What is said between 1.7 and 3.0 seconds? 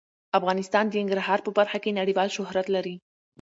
کې نړیوال شهرت لري.